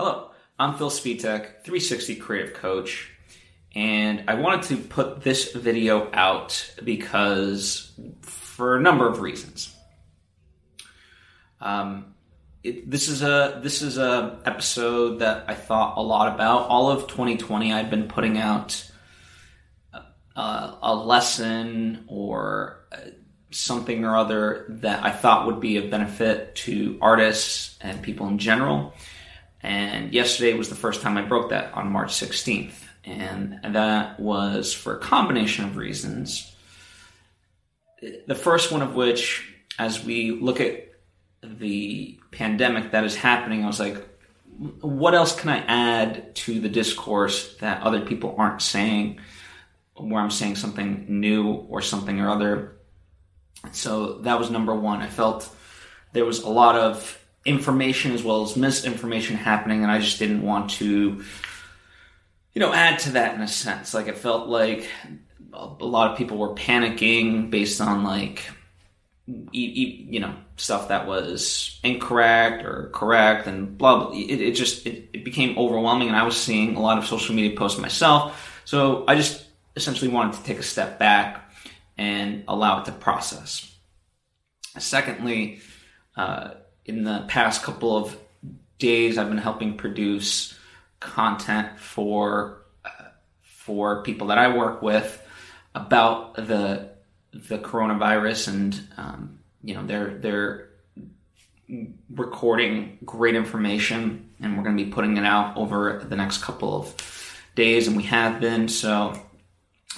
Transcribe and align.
Hello, 0.00 0.30
I'm 0.60 0.74
Phil 0.74 0.90
Svitek, 0.90 1.64
360 1.64 2.14
Creative 2.14 2.54
Coach, 2.54 3.10
and 3.74 4.22
I 4.28 4.34
wanted 4.34 4.62
to 4.68 4.76
put 4.76 5.22
this 5.22 5.52
video 5.54 6.08
out 6.12 6.72
because 6.84 7.90
for 8.22 8.76
a 8.76 8.80
number 8.80 9.08
of 9.08 9.18
reasons. 9.18 9.74
Um, 11.60 12.14
it, 12.62 12.88
this 12.88 13.08
is 13.08 13.22
a 13.22 13.58
this 13.60 13.82
is 13.82 13.98
a 13.98 14.38
episode 14.44 15.18
that 15.18 15.46
I 15.48 15.54
thought 15.54 15.98
a 15.98 16.00
lot 16.00 16.32
about. 16.32 16.68
All 16.68 16.92
of 16.92 17.08
2020, 17.08 17.72
I'd 17.72 17.90
been 17.90 18.06
putting 18.06 18.38
out 18.38 18.88
a, 20.36 20.74
a 20.80 20.94
lesson 20.94 22.04
or 22.06 22.86
something 23.50 24.04
or 24.04 24.16
other 24.16 24.66
that 24.68 25.04
I 25.04 25.10
thought 25.10 25.46
would 25.46 25.58
be 25.58 25.76
of 25.76 25.90
benefit 25.90 26.54
to 26.54 26.98
artists 27.00 27.76
and 27.80 28.00
people 28.00 28.28
in 28.28 28.38
general. 28.38 28.94
And 29.62 30.12
yesterday 30.12 30.54
was 30.54 30.68
the 30.68 30.74
first 30.74 31.02
time 31.02 31.16
I 31.16 31.22
broke 31.22 31.50
that 31.50 31.74
on 31.74 31.90
March 31.90 32.12
16th. 32.12 32.74
And 33.04 33.60
that 33.62 34.20
was 34.20 34.72
for 34.72 34.96
a 34.96 35.00
combination 35.00 35.64
of 35.64 35.76
reasons. 35.76 36.54
The 38.00 38.34
first 38.34 38.70
one 38.70 38.82
of 38.82 38.94
which, 38.94 39.52
as 39.78 40.04
we 40.04 40.30
look 40.30 40.60
at 40.60 40.92
the 41.42 42.18
pandemic 42.30 42.92
that 42.92 43.04
is 43.04 43.16
happening, 43.16 43.64
I 43.64 43.66
was 43.66 43.80
like, 43.80 44.06
what 44.80 45.14
else 45.14 45.38
can 45.38 45.50
I 45.50 45.58
add 45.58 46.34
to 46.36 46.60
the 46.60 46.68
discourse 46.68 47.56
that 47.56 47.82
other 47.82 48.00
people 48.00 48.34
aren't 48.38 48.62
saying, 48.62 49.20
where 49.94 50.20
I'm 50.20 50.30
saying 50.30 50.56
something 50.56 51.06
new 51.08 51.52
or 51.52 51.80
something 51.80 52.20
or 52.20 52.28
other? 52.28 52.76
So 53.72 54.18
that 54.18 54.38
was 54.38 54.50
number 54.50 54.74
one. 54.74 55.00
I 55.00 55.08
felt 55.08 55.48
there 56.12 56.24
was 56.24 56.42
a 56.42 56.48
lot 56.48 56.76
of 56.76 57.18
information 57.48 58.12
as 58.12 58.22
well 58.22 58.42
as 58.42 58.56
misinformation 58.56 59.36
happening, 59.36 59.82
and 59.82 59.90
I 59.90 59.98
just 59.98 60.18
didn't 60.18 60.42
want 60.42 60.70
to, 60.72 61.24
you 62.52 62.60
know, 62.60 62.72
add 62.72 62.98
to 63.00 63.12
that 63.12 63.34
in 63.34 63.40
a 63.40 63.48
sense. 63.48 63.94
Like 63.94 64.06
it 64.06 64.18
felt 64.18 64.48
like 64.48 64.88
a 65.52 65.84
lot 65.84 66.10
of 66.12 66.18
people 66.18 66.36
were 66.36 66.54
panicking 66.54 67.50
based 67.50 67.80
on 67.80 68.04
like, 68.04 68.50
you 69.26 70.20
know, 70.20 70.34
stuff 70.56 70.88
that 70.88 71.06
was 71.06 71.80
incorrect 71.82 72.64
or 72.64 72.90
correct, 72.92 73.46
and 73.46 73.76
blah 73.76 74.04
blah. 74.04 74.12
It, 74.12 74.40
it 74.40 74.52
just 74.52 74.86
it, 74.86 75.08
it 75.12 75.24
became 75.24 75.58
overwhelming, 75.58 76.08
and 76.08 76.16
I 76.16 76.24
was 76.24 76.36
seeing 76.36 76.76
a 76.76 76.80
lot 76.80 76.98
of 76.98 77.06
social 77.06 77.34
media 77.34 77.56
posts 77.56 77.80
myself. 77.80 78.60
So 78.64 79.04
I 79.08 79.14
just 79.16 79.44
essentially 79.74 80.10
wanted 80.10 80.34
to 80.36 80.42
take 80.44 80.58
a 80.58 80.62
step 80.62 80.98
back 80.98 81.50
and 81.96 82.44
allow 82.46 82.80
it 82.80 82.84
to 82.84 82.92
process. 82.92 83.74
Secondly, 84.78 85.60
uh, 86.16 86.50
in 86.88 87.04
the 87.04 87.24
past 87.28 87.62
couple 87.62 87.96
of 87.96 88.16
days, 88.78 89.18
I've 89.18 89.28
been 89.28 89.38
helping 89.38 89.76
produce 89.76 90.58
content 90.98 91.78
for 91.78 92.62
uh, 92.84 93.10
for 93.42 94.02
people 94.02 94.28
that 94.28 94.38
I 94.38 94.56
work 94.56 94.82
with 94.82 95.22
about 95.74 96.34
the 96.34 96.88
the 97.32 97.58
coronavirus, 97.58 98.48
and 98.48 98.88
um, 98.96 99.38
you 99.62 99.74
know 99.74 99.86
they're 99.86 100.18
they're 100.18 100.68
recording 102.10 102.98
great 103.04 103.34
information, 103.34 104.30
and 104.40 104.56
we're 104.56 104.64
going 104.64 104.76
to 104.76 104.82
be 104.82 104.90
putting 104.90 105.18
it 105.18 105.24
out 105.24 105.56
over 105.58 106.02
the 106.08 106.16
next 106.16 106.38
couple 106.38 106.74
of 106.74 107.40
days, 107.54 107.86
and 107.86 107.96
we 107.96 108.04
have 108.04 108.40
been 108.40 108.68
so. 108.68 109.22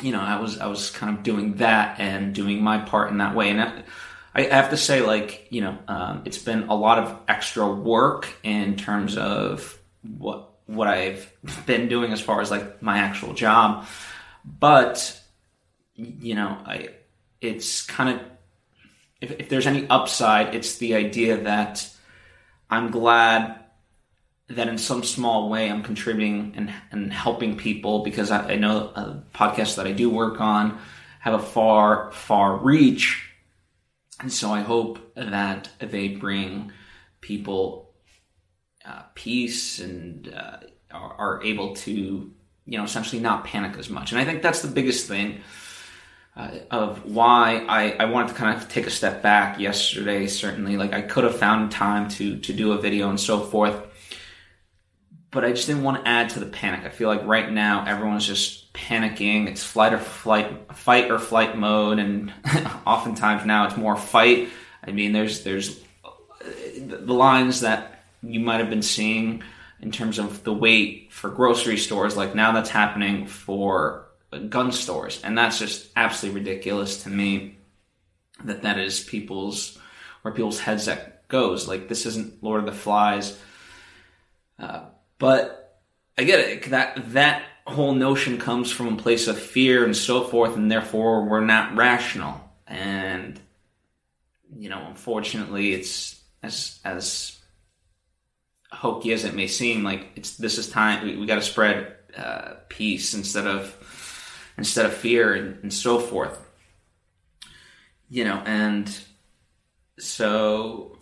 You 0.03 0.13
know, 0.13 0.21
I 0.21 0.41
was 0.41 0.59
I 0.59 0.67
was 0.67 0.91
kind 0.91 1.17
of 1.17 1.23
doing 1.23 1.57
that 1.57 2.01
and 2.01 2.35
doing 2.35 2.63
my 2.63 2.79
part 2.79 3.11
in 3.11 3.19
that 3.19 3.37
way, 3.37 3.51
and. 3.51 3.61
That, 3.61 3.85
I 4.35 4.43
have 4.43 4.71
to 4.71 4.77
say, 4.77 5.01
like, 5.01 5.49
you 5.51 5.61
know, 5.61 5.79
um, 5.89 6.23
it's 6.25 6.39
been 6.39 6.65
a 6.69 6.75
lot 6.75 6.99
of 6.99 7.19
extra 7.27 7.69
work 7.69 8.29
in 8.43 8.77
terms 8.77 9.17
of 9.17 9.79
what 10.03 10.51
what 10.67 10.87
I've 10.87 11.33
been 11.67 11.89
doing 11.89 12.13
as 12.13 12.21
far 12.21 12.41
as 12.41 12.51
like 12.51 12.81
my 12.81 12.99
actual 12.99 13.35
job. 13.35 13.87
But 14.45 15.21
you 15.95 16.35
know, 16.35 16.57
I 16.65 16.91
it's 17.41 17.83
kind 17.83 18.21
of 18.21 18.27
if, 19.21 19.33
if 19.33 19.49
there's 19.49 19.67
any 19.67 19.89
upside, 19.89 20.55
it's 20.55 20.77
the 20.79 20.95
idea 20.95 21.39
that 21.39 21.89
I'm 22.71 22.91
glad 22.91 23.57
that 24.49 24.69
in 24.69 24.79
some 24.79 25.05
small 25.05 25.49
way 25.49 25.71
I'm 25.71 25.83
contributing 25.83 26.55
and, 26.57 26.73
and 26.91 27.13
helping 27.13 27.57
people 27.57 28.03
because 28.03 28.31
I, 28.31 28.53
I 28.53 28.55
know 28.57 28.93
a 28.95 29.23
podcast 29.33 29.77
that 29.77 29.87
I 29.87 29.93
do 29.93 30.11
work 30.11 30.41
on 30.41 30.79
have 31.21 31.35
a 31.35 31.39
far, 31.39 32.11
far 32.13 32.57
reach 32.57 33.30
and 34.21 34.33
so 34.33 34.53
I 34.53 34.61
hope 34.61 35.15
that 35.15 35.71
they 35.79 36.09
bring 36.09 36.73
people 37.21 37.95
uh, 38.85 39.03
peace 39.15 39.79
and 39.79 40.33
uh, 40.33 40.59
are, 40.91 41.15
are, 41.15 41.43
able 41.43 41.75
to, 41.77 41.93
you 41.93 42.79
know, 42.79 42.85
essentially 42.85 43.21
not 43.21 43.45
panic 43.45 43.77
as 43.79 43.91
much. 43.91 44.13
And 44.13 44.21
I 44.21 44.25
think 44.25 44.43
that's 44.43 44.63
the 44.63 44.69
biggest 44.69 45.07
thing 45.07 45.41
uh, 46.37 46.51
of 46.71 47.05
why 47.05 47.65
I, 47.69 47.93
I 47.93 48.05
wanted 48.07 48.29
to 48.29 48.35
kind 48.35 48.57
of 48.57 48.69
take 48.69 48.87
a 48.87 48.91
step 48.91 49.23
back 49.23 49.59
yesterday. 49.59 50.27
Certainly, 50.27 50.77
like 50.77 50.93
I 50.93 51.03
could 51.03 51.25
have 51.25 51.37
found 51.37 51.73
time 51.73 52.09
to 52.11 52.39
to 52.39 52.53
do 52.53 52.73
a 52.73 52.79
video 52.79 53.11
and 53.11 53.19
so 53.19 53.41
forth, 53.41 53.75
but 55.31 55.45
I 55.45 55.53
just 55.53 55.67
didn't 55.67 55.83
want 55.85 56.03
to 56.03 56.09
add 56.09 56.31
to 56.31 56.41
the 56.41 56.47
panic. 56.47 56.85
I 56.85 56.89
feel 56.89 57.09
like 57.09 57.25
right 57.25 57.51
now 57.51 57.85
everyone's 57.87 58.27
just 58.27 58.73
panicking. 58.73 59.49
It's 59.49 59.63
flight 59.63 59.93
or 59.93 59.99
flight, 59.99 60.75
fight 60.75 61.11
or 61.11 61.19
flight 61.19 61.57
mode, 61.57 61.99
and 61.99 62.33
oftentimes 62.87 63.47
now 63.47 63.67
it's 63.67 63.77
more 63.77 63.97
fight. 63.97 64.49
I 64.85 64.93
mean, 64.93 65.13
there's 65.13 65.45
there's 65.45 65.81
the 66.77 67.15
lines 67.15 67.61
that 67.61 68.05
you 68.23 68.41
might 68.41 68.61
have 68.61 68.71
been 68.71 68.83
seeing 68.83 69.43
in 69.81 69.93
terms 69.93 70.19
of 70.19 70.43
the 70.45 70.53
wait 70.53 71.13
for 71.13 71.31
grocery 71.31 71.77
stores. 71.77 72.17
Like 72.17 72.35
now, 72.35 72.53
that's 72.53 72.71
happening 72.71 73.27
for 73.27 74.07
gun 74.49 74.73
stores, 74.73 75.21
and 75.23 75.39
that's 75.39 75.59
just 75.59 75.91
absolutely 75.97 76.41
ridiculous 76.41 77.05
to 77.05 77.09
me. 77.09 77.57
That 78.45 78.63
that 78.63 78.79
is 78.79 79.01
people's 79.01 79.79
where 80.23 80.35
people's 80.35 80.61
heads 80.61 80.87
that 80.87 81.29
goes. 81.29 81.69
Like 81.69 81.89
this 81.89 82.07
isn't 82.07 82.43
Lord 82.43 82.61
of 82.61 82.67
the 82.67 82.73
Flies, 82.73 83.39
uh, 84.59 84.87
but 85.21 85.79
I 86.19 86.25
get 86.25 86.41
it. 86.41 86.71
That 86.71 87.13
that 87.13 87.45
whole 87.67 87.95
notion 87.95 88.39
comes 88.39 88.73
from 88.73 88.95
a 88.95 88.97
place 88.97 89.29
of 89.29 89.39
fear 89.39 89.85
and 89.85 89.97
so 89.97 90.25
forth, 90.25 90.57
and 90.57 90.69
therefore 90.69 91.27
we're 91.27 91.45
not 91.45 91.77
rational. 91.77 92.41
And 92.67 93.39
you 94.57 94.69
know, 94.69 94.85
unfortunately, 94.89 95.73
it's 95.73 96.21
as 96.43 96.81
as 96.85 97.39
hokey 98.73 99.13
as 99.13 99.25
it 99.25 99.35
may 99.35 99.47
seem. 99.47 99.85
Like 99.85 100.09
it's 100.17 100.37
this 100.37 100.59
is 100.59 100.69
time 100.69 101.05
we, 101.05 101.17
we 101.17 101.27
got 101.27 101.37
to 101.37 101.43
spread 101.43 101.95
uh, 102.17 102.55
peace 102.69 103.15
instead 103.15 103.47
of 103.47 103.77
instead 104.59 104.87
of 104.87 104.95
fear 104.95 105.35
and, 105.35 105.59
and 105.63 105.73
so 105.73 106.01
forth. 106.01 106.39
You 108.09 108.25
know, 108.25 108.43
and 108.45 108.91
so 109.99 110.99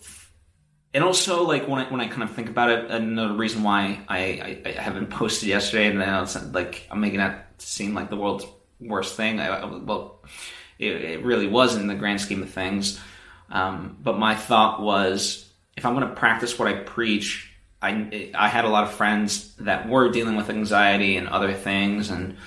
and 0.93 1.03
also 1.03 1.43
like 1.43 1.67
when 1.67 1.85
I 1.85 1.89
when 1.89 2.01
I 2.01 2.07
kind 2.07 2.23
of 2.23 2.31
think 2.31 2.49
about 2.49 2.71
it, 2.71 2.89
another 2.89 3.35
reason 3.35 3.63
why 3.63 3.99
I, 4.07 4.17
I, 4.17 4.61
I 4.65 4.81
haven't 4.81 5.09
posted 5.09 5.49
yesterday, 5.49 5.87
and 5.87 6.01
then 6.01 6.23
it's 6.23 6.41
like 6.51 6.87
I'm 6.89 6.99
making 6.99 7.19
that 7.19 7.53
seem 7.59 7.93
like 7.93 8.09
the 8.09 8.15
world's 8.15 8.45
worst 8.79 9.15
thing. 9.15 9.39
I, 9.39 9.65
well, 9.65 10.23
it, 10.79 10.91
it, 10.91 11.23
really 11.23 11.47
was 11.47 11.75
in 11.75 11.87
the 11.87 11.95
grand 11.95 12.21
scheme 12.21 12.41
of 12.41 12.49
things. 12.49 12.99
Um, 13.51 13.97
but 14.01 14.17
my 14.17 14.35
thought 14.35 14.81
was, 14.81 15.51
if 15.75 15.85
I'm 15.85 15.95
going 15.95 16.07
to 16.07 16.15
practice 16.15 16.57
what 16.57 16.67
I 16.67 16.73
preach, 16.73 17.51
I 17.81 18.31
I 18.33 18.47
had 18.47 18.65
a 18.65 18.69
lot 18.69 18.85
of 18.85 18.93
friends 18.93 19.55
that 19.57 19.87
were 19.87 20.09
dealing 20.09 20.37
with 20.37 20.49
anxiety 20.49 21.17
and 21.17 21.27
other 21.27 21.53
things, 21.53 22.09
and 22.09 22.37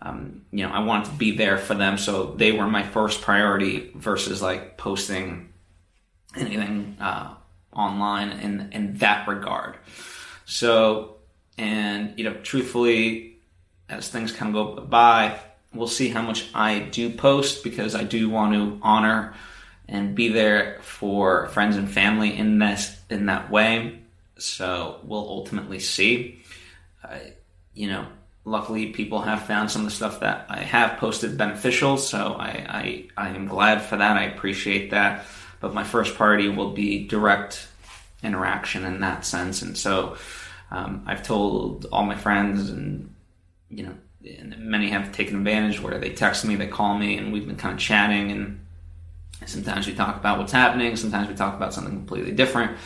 um, 0.00 0.42
you 0.52 0.64
know 0.64 0.72
I 0.72 0.80
wanted 0.80 1.06
to 1.06 1.16
be 1.16 1.36
there 1.36 1.58
for 1.58 1.74
them, 1.74 1.98
so 1.98 2.34
they 2.36 2.52
were 2.52 2.68
my 2.68 2.84
first 2.84 3.22
priority 3.22 3.90
versus 3.96 4.40
like 4.40 4.76
posting 4.76 5.52
anything. 6.36 6.96
Uh, 7.00 7.34
online 7.72 8.30
in 8.30 8.70
in 8.72 8.96
that 8.98 9.28
regard. 9.28 9.76
So, 10.44 11.16
and 11.56 12.18
you 12.18 12.24
know, 12.24 12.34
truthfully, 12.34 13.36
as 13.88 14.08
things 14.08 14.32
kind 14.32 14.54
of 14.54 14.76
go 14.76 14.82
by, 14.82 15.38
we'll 15.72 15.88
see 15.88 16.08
how 16.08 16.22
much 16.22 16.48
I 16.54 16.80
do 16.80 17.10
post 17.10 17.62
because 17.62 17.94
I 17.94 18.04
do 18.04 18.28
want 18.28 18.54
to 18.54 18.78
honor 18.82 19.34
and 19.88 20.14
be 20.14 20.28
there 20.28 20.78
for 20.82 21.48
friends 21.48 21.76
and 21.76 21.90
family 21.90 22.36
in 22.36 22.58
this 22.58 22.98
in 23.08 23.26
that 23.26 23.50
way. 23.50 24.00
So 24.38 25.00
we'll 25.04 25.28
ultimately 25.28 25.78
see. 25.78 26.42
Uh, 27.04 27.18
you 27.74 27.88
know, 27.88 28.06
luckily 28.44 28.86
people 28.86 29.20
have 29.20 29.46
found 29.46 29.70
some 29.70 29.82
of 29.82 29.88
the 29.88 29.94
stuff 29.94 30.20
that 30.20 30.46
I 30.48 30.60
have 30.60 30.98
posted 30.98 31.36
beneficial, 31.36 31.96
so 31.96 32.34
I, 32.38 33.06
I, 33.16 33.26
I 33.26 33.28
am 33.30 33.46
glad 33.46 33.82
for 33.82 33.96
that. 33.96 34.16
I 34.16 34.24
appreciate 34.24 34.90
that 34.90 35.24
but 35.60 35.74
my 35.74 35.84
first 35.84 36.14
priority 36.14 36.48
will 36.48 36.70
be 36.72 37.06
direct 37.06 37.68
interaction 38.22 38.84
in 38.84 39.00
that 39.00 39.24
sense. 39.24 39.62
And 39.62 39.76
so 39.76 40.16
um, 40.70 41.04
I've 41.06 41.22
told 41.22 41.86
all 41.92 42.04
my 42.04 42.16
friends, 42.16 42.70
and 42.70 43.14
you 43.68 43.84
know, 43.84 43.94
and 44.24 44.58
many 44.58 44.90
have 44.90 45.12
taken 45.12 45.36
advantage 45.36 45.80
where 45.80 45.98
they 45.98 46.10
text 46.10 46.44
me, 46.44 46.56
they 46.56 46.66
call 46.66 46.98
me, 46.98 47.16
and 47.16 47.32
we've 47.32 47.46
been 47.46 47.56
kind 47.56 47.74
of 47.74 47.80
chatting. 47.80 48.30
And 48.30 48.60
sometimes 49.46 49.86
we 49.86 49.94
talk 49.94 50.16
about 50.16 50.38
what's 50.38 50.52
happening, 50.52 50.96
sometimes 50.96 51.28
we 51.28 51.34
talk 51.34 51.54
about 51.54 51.72
something 51.72 51.94
completely 51.94 52.32
different. 52.32 52.76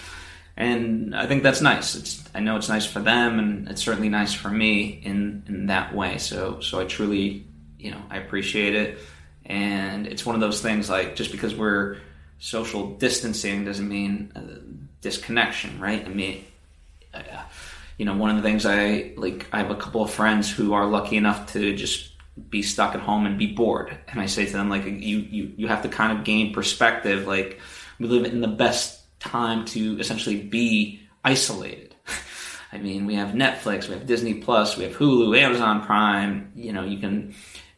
and 0.57 1.17
I 1.17 1.27
think 1.27 1.43
that's 1.43 1.61
nice. 1.61 1.95
It's 1.95 2.23
I 2.35 2.41
know 2.41 2.57
it's 2.57 2.69
nice 2.69 2.87
for 2.87 3.01
them, 3.01 3.39
and 3.39 3.69
it's 3.69 3.83
certainly 3.83 4.09
nice 4.09 4.33
for 4.33 4.51
me 4.51 5.01
in 5.03 5.43
in 5.49 5.67
that 5.67 5.95
way. 5.95 6.19
So 6.19 6.61
so 6.61 6.81
I 6.81 6.85
truly 6.85 7.45
you 7.79 7.91
know 7.91 8.01
I 8.11 8.19
appreciate 8.19 8.75
it, 8.75 8.99
and 9.45 10.07
it's 10.07 10.25
one 10.25 10.35
of 10.37 10.41
those 10.41 10.61
things 10.61 10.89
like 10.89 11.17
just 11.17 11.33
because 11.33 11.55
we're 11.55 11.99
social 12.39 12.95
distancing 12.97 13.65
doesn't 13.65 13.89
mean 13.89 14.33
uh, 14.35 14.41
disconnection, 15.01 15.81
right? 15.81 16.05
I 16.05 16.09
mean. 16.09 16.45
Uh, 17.13 17.21
you 17.97 18.05
know, 18.05 18.17
one 18.17 18.31
of 18.31 18.37
the 18.37 18.43
things 18.43 18.67
I 18.67 19.13
like, 19.17 19.47
I 19.53 19.59
have 19.59 19.71
a 19.71 19.77
couple 19.77 20.03
of 20.03 20.11
friends 20.11 20.51
who 20.51 20.73
are 20.73 20.87
lucky 20.87 21.17
enough 21.17 21.53
to 21.53 21.77
just 21.77 22.11
be 22.51 22.63
stuck 22.63 22.95
at 22.95 23.01
home 23.01 23.27
and 23.27 23.39
be 23.39 23.47
bored. 23.47 23.97
And 24.09 24.21
I 24.21 24.27
say 24.27 24.47
to 24.47 24.53
them, 24.53 24.69
like, 24.69 24.85
you, 24.85 25.19
you, 25.19 25.53
you 25.57 25.69
have 25.69 25.83
to 25.83 25.89
kind 25.89 26.17
of 26.17 26.25
gain 26.25 26.53
perspective. 26.53 27.27
Like, 27.27 27.61
we 27.99 28.09
live 28.09 28.25
in 28.25 28.41
the 28.41 28.49
best 28.49 29.01
time 29.21 29.65
to 29.67 29.99
essentially 30.01 30.41
be 30.43 31.01
isolated. 31.25 31.95
I 32.73 32.79
mean, 32.79 33.07
we 33.07 33.15
have 33.15 33.31
Netflix, 33.31 33.87
we 33.87 33.95
have 33.95 34.07
Disney 34.07 34.35
Plus, 34.35 34.77
we 34.77 34.83
have 34.85 34.97
Hulu, 34.97 35.39
Amazon 35.39 35.85
Prime. 35.85 36.51
You 36.57 36.73
know, 36.73 36.85
you 36.85 36.99
can, 36.99 37.35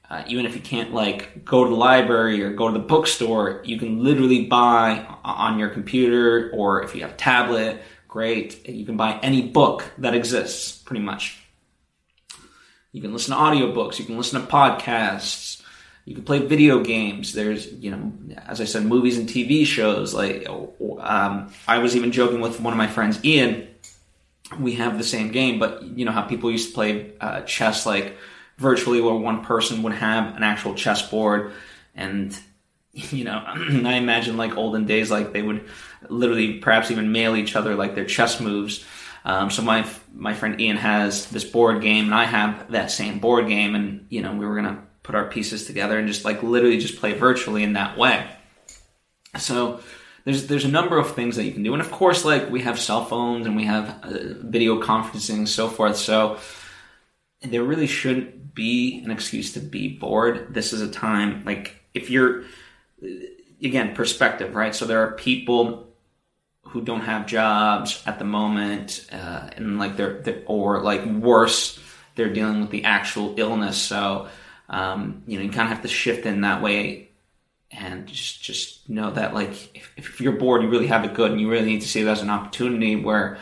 uh, 0.08 0.22
even 0.28 0.46
if 0.46 0.54
you 0.54 0.60
can't 0.60 0.94
like 0.94 1.44
go 1.44 1.64
to 1.64 1.70
the 1.70 1.76
library 1.76 2.42
or 2.42 2.50
go 2.50 2.68
to 2.68 2.72
the 2.72 2.84
bookstore, 2.84 3.60
you 3.64 3.78
can 3.78 4.04
literally 4.04 4.46
buy 4.46 5.04
on 5.24 5.58
your 5.58 5.68
computer 5.68 6.50
or 6.54 6.82
if 6.82 6.94
you 6.94 7.02
have 7.02 7.12
a 7.12 7.16
tablet, 7.16 7.82
great. 8.06 8.68
You 8.68 8.86
can 8.86 8.96
buy 8.96 9.18
any 9.22 9.42
book 9.42 9.84
that 9.98 10.14
exists, 10.14 10.80
pretty 10.82 11.02
much. 11.02 11.38
You 12.92 13.02
can 13.02 13.12
listen 13.12 13.34
to 13.34 13.40
audiobooks, 13.40 13.98
you 13.98 14.04
can 14.04 14.16
listen 14.16 14.40
to 14.40 14.46
podcasts, 14.46 15.62
you 16.06 16.14
can 16.14 16.24
play 16.24 16.38
video 16.38 16.82
games. 16.82 17.32
There's, 17.32 17.70
you 17.72 17.90
know, 17.90 18.12
as 18.46 18.60
I 18.60 18.64
said, 18.64 18.84
movies 18.84 19.18
and 19.18 19.28
TV 19.28 19.66
shows. 19.66 20.14
Like, 20.14 20.48
um, 20.48 21.52
I 21.66 21.78
was 21.78 21.96
even 21.96 22.12
joking 22.12 22.40
with 22.40 22.60
one 22.60 22.72
of 22.72 22.78
my 22.78 22.86
friends, 22.86 23.22
Ian. 23.24 23.66
We 24.58 24.74
have 24.74 24.96
the 24.96 25.04
same 25.04 25.32
game, 25.32 25.58
but 25.58 25.82
you 25.82 26.04
know 26.04 26.12
how 26.12 26.22
people 26.22 26.50
used 26.52 26.68
to 26.68 26.74
play 26.74 27.12
uh, 27.20 27.40
chess, 27.40 27.84
like 27.84 28.16
virtually, 28.58 29.00
where 29.00 29.14
one 29.14 29.44
person 29.44 29.82
would 29.82 29.94
have 29.94 30.36
an 30.36 30.42
actual 30.42 30.74
chessboard, 30.74 31.52
and 31.94 32.38
you 32.92 33.24
know, 33.24 33.42
I 33.46 33.94
imagine 33.94 34.36
like 34.36 34.56
olden 34.56 34.86
days, 34.86 35.10
like 35.10 35.32
they 35.32 35.42
would 35.42 35.68
literally 36.08 36.58
perhaps 36.58 36.90
even 36.90 37.12
mail 37.12 37.36
each 37.36 37.56
other 37.56 37.74
like 37.74 37.94
their 37.94 38.04
chess 38.04 38.40
moves. 38.40 38.84
Um, 39.24 39.50
so 39.50 39.62
my 39.62 39.86
my 40.14 40.34
friend 40.34 40.60
Ian 40.60 40.76
has 40.76 41.26
this 41.30 41.44
board 41.44 41.82
game, 41.82 42.06
and 42.06 42.14
I 42.14 42.24
have 42.24 42.70
that 42.70 42.90
same 42.90 43.18
board 43.18 43.48
game, 43.48 43.74
and 43.74 44.06
you 44.08 44.22
know 44.22 44.34
we 44.34 44.46
were 44.46 44.54
gonna 44.54 44.82
put 45.02 45.14
our 45.14 45.26
pieces 45.26 45.66
together 45.66 45.98
and 45.98 46.08
just 46.08 46.24
like 46.24 46.42
literally 46.42 46.78
just 46.78 46.98
play 46.98 47.12
virtually 47.12 47.62
in 47.62 47.74
that 47.74 47.98
way. 47.98 48.26
So 49.38 49.80
there's 50.24 50.46
there's 50.46 50.64
a 50.64 50.68
number 50.68 50.98
of 50.98 51.14
things 51.14 51.36
that 51.36 51.44
you 51.44 51.52
can 51.52 51.62
do, 51.62 51.72
and 51.72 51.82
of 51.82 51.90
course, 51.90 52.24
like 52.24 52.50
we 52.50 52.62
have 52.62 52.78
cell 52.78 53.04
phones 53.04 53.46
and 53.46 53.56
we 53.56 53.64
have 53.64 54.00
uh, 54.02 54.18
video 54.40 54.80
conferencing 54.82 55.38
and 55.38 55.48
so 55.48 55.68
forth. 55.68 55.96
So 55.96 56.38
there 57.42 57.62
really 57.62 57.86
shouldn't 57.86 58.35
be 58.56 59.00
an 59.04 59.12
excuse 59.12 59.52
to 59.52 59.60
be 59.60 59.88
bored. 59.88 60.52
This 60.52 60.72
is 60.72 60.80
a 60.80 60.90
time 60.90 61.44
like 61.44 61.76
if 61.94 62.10
you're 62.10 62.42
again 63.62 63.94
perspective, 63.94 64.56
right? 64.56 64.74
So 64.74 64.86
there 64.86 65.02
are 65.06 65.12
people 65.12 65.86
who 66.62 66.82
don't 66.82 67.02
have 67.02 67.26
jobs 67.26 68.02
at 68.06 68.18
the 68.18 68.24
moment, 68.24 69.06
uh, 69.12 69.50
and 69.56 69.78
like 69.78 69.96
they're, 69.96 70.20
they're 70.22 70.42
or 70.46 70.82
like 70.82 71.04
worse, 71.04 71.78
they're 72.16 72.32
dealing 72.32 72.60
with 72.60 72.70
the 72.70 72.84
actual 72.84 73.34
illness. 73.38 73.80
So 73.80 74.28
um, 74.68 75.22
you 75.28 75.38
know, 75.38 75.44
you 75.44 75.50
kind 75.50 75.68
of 75.68 75.74
have 75.74 75.82
to 75.82 75.88
shift 75.88 76.26
in 76.26 76.40
that 76.40 76.60
way 76.60 77.10
and 77.70 78.06
just 78.06 78.42
just 78.42 78.88
know 78.88 79.10
that 79.10 79.34
like 79.34 79.76
if, 79.76 79.92
if 79.96 80.20
you're 80.20 80.32
bored, 80.32 80.62
you 80.62 80.68
really 80.68 80.88
have 80.88 81.04
it 81.04 81.14
good, 81.14 81.30
and 81.30 81.40
you 81.40 81.50
really 81.50 81.66
need 81.66 81.82
to 81.82 81.88
see 81.88 82.00
it 82.00 82.08
as 82.08 82.22
an 82.22 82.30
opportunity 82.30 82.96
where 82.96 83.38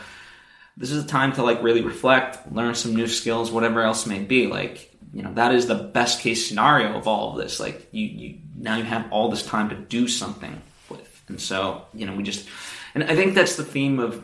this 0.77 0.91
is 0.91 1.03
a 1.03 1.07
time 1.07 1.31
to 1.33 1.43
like 1.43 1.63
really 1.63 1.81
reflect, 1.81 2.51
learn 2.51 2.75
some 2.75 2.95
new 2.95 3.07
skills, 3.07 3.51
whatever 3.51 3.81
else 3.81 4.05
may 4.05 4.19
be. 4.19 4.47
Like 4.47 4.94
you 5.15 5.23
know, 5.23 5.33
that 5.33 5.55
is 5.55 5.65
the 5.65 5.75
best 5.75 6.21
case 6.21 6.47
scenario 6.47 6.95
of 6.95 7.07
all 7.07 7.31
of 7.31 7.37
this. 7.37 7.59
Like 7.59 7.87
you, 7.91 8.05
you 8.05 8.37
now 8.55 8.77
you 8.77 8.83
have 8.83 9.11
all 9.11 9.29
this 9.29 9.45
time 9.45 9.69
to 9.69 9.75
do 9.75 10.07
something 10.07 10.61
with, 10.89 11.23
and 11.27 11.41
so 11.41 11.85
you 11.93 12.05
know, 12.05 12.15
we 12.15 12.21
just, 12.21 12.47
and 12.93 13.03
I 13.03 13.15
think 13.15 13.33
that's 13.33 13.55
the 13.55 13.63
theme 13.63 13.99
of 13.99 14.23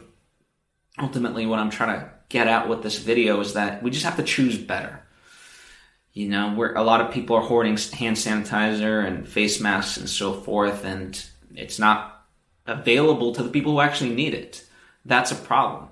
ultimately 0.99 1.47
what 1.47 1.59
I'm 1.59 1.71
trying 1.71 1.99
to 1.99 2.11
get 2.29 2.47
at 2.47 2.69
with 2.69 2.83
this 2.83 2.99
video 2.99 3.39
is 3.39 3.53
that 3.53 3.81
we 3.81 3.89
just 3.89 4.05
have 4.05 4.17
to 4.17 4.23
choose 4.23 4.57
better 4.57 5.01
you 6.13 6.27
know, 6.27 6.53
where 6.53 6.73
a 6.73 6.83
lot 6.83 7.01
of 7.01 7.11
people 7.11 7.35
are 7.35 7.41
hoarding 7.41 7.77
hand 7.77 8.17
sanitizer 8.17 9.05
and 9.05 9.27
face 9.27 9.59
masks 9.61 9.97
and 9.97 10.09
so 10.09 10.33
forth, 10.33 10.83
and 10.83 11.25
it's 11.55 11.79
not 11.79 12.25
available 12.67 13.33
to 13.33 13.43
the 13.43 13.49
people 13.49 13.71
who 13.73 13.79
actually 13.79 14.13
need 14.13 14.33
it. 14.33 14.65
That's 15.05 15.31
a 15.31 15.35
problem. 15.35 15.87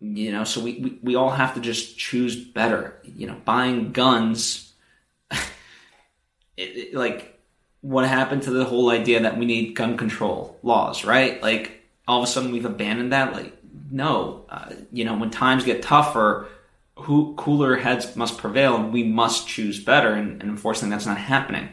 You 0.00 0.32
know, 0.32 0.44
so 0.44 0.62
we, 0.62 0.78
we, 0.78 0.98
we 1.02 1.14
all 1.14 1.30
have 1.30 1.54
to 1.54 1.60
just 1.60 1.98
choose 1.98 2.36
better. 2.36 2.96
You 3.04 3.26
know, 3.26 3.36
buying 3.44 3.92
guns, 3.92 4.72
it, 5.30 5.38
it, 6.56 6.94
like, 6.94 7.38
what 7.82 8.06
happened 8.06 8.42
to 8.44 8.50
the 8.50 8.64
whole 8.64 8.90
idea 8.90 9.20
that 9.20 9.38
we 9.38 9.44
need 9.44 9.74
gun 9.74 9.98
control 9.98 10.58
laws, 10.62 11.04
right? 11.04 11.42
Like, 11.42 11.82
all 12.08 12.22
of 12.22 12.28
a 12.28 12.32
sudden 12.32 12.50
we've 12.50 12.64
abandoned 12.64 13.12
that. 13.12 13.34
Like, 13.34 13.56
no, 13.90 14.46
uh, 14.48 14.72
you 14.90 15.04
know, 15.04 15.16
when 15.16 15.30
times 15.30 15.64
get 15.64 15.82
tougher, 15.82 16.48
who 17.00 17.34
cooler 17.36 17.76
heads 17.76 18.14
must 18.16 18.38
prevail 18.38 18.76
and 18.76 18.92
we 18.92 19.02
must 19.02 19.48
choose 19.48 19.82
better 19.82 20.12
and, 20.12 20.40
and 20.42 20.50
unfortunately 20.50 20.90
that's 20.90 21.06
not 21.06 21.18
happening 21.18 21.68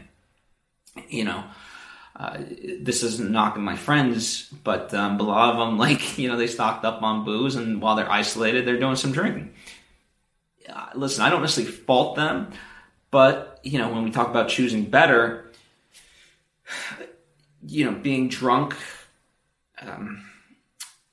you 1.08 1.24
know 1.24 1.44
uh, 2.18 2.38
this 2.80 3.02
isn't 3.02 3.30
knocking 3.30 3.62
my 3.62 3.76
friends 3.76 4.48
but 4.64 4.92
um, 4.92 5.18
a 5.20 5.22
lot 5.22 5.52
of 5.52 5.58
them 5.58 5.78
like 5.86 6.18
you 6.18 6.28
know 6.28 6.36
they 6.36 6.46
stocked 6.46 6.84
up 6.84 7.02
on 7.02 7.24
booze 7.24 7.54
and 7.56 7.80
while 7.80 7.96
they're 7.96 8.10
isolated 8.10 8.66
they're 8.66 8.78
doing 8.78 8.96
some 8.96 9.12
drinking 9.12 9.52
uh, 10.68 10.86
listen 10.94 11.22
i 11.22 11.30
don't 11.30 11.40
necessarily 11.40 11.72
fault 11.72 12.16
them 12.16 12.50
but 13.10 13.60
you 13.62 13.78
know 13.78 13.92
when 13.92 14.04
we 14.04 14.10
talk 14.10 14.28
about 14.28 14.48
choosing 14.48 14.84
better 14.84 15.50
you 17.66 17.84
know 17.84 17.92
being 17.92 18.28
drunk 18.28 18.76
um, 19.80 20.24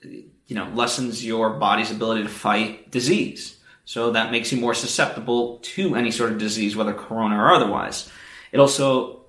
you 0.01 0.55
know 0.55 0.67
lessens 0.73 1.23
your 1.25 1.51
body's 1.51 1.91
ability 1.91 2.23
to 2.23 2.29
fight 2.29 2.89
disease 2.91 3.55
so 3.85 4.11
that 4.11 4.31
makes 4.31 4.51
you 4.51 4.59
more 4.59 4.73
susceptible 4.73 5.59
to 5.59 5.95
any 5.95 6.09
sort 6.09 6.31
of 6.31 6.39
disease, 6.39 6.75
whether 6.75 6.93
corona 6.93 7.37
or 7.37 7.53
otherwise. 7.53 8.11
It 8.51 8.59
also, 8.59 9.21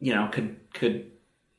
you 0.00 0.14
know, 0.14 0.28
could 0.32 0.56
could 0.72 1.10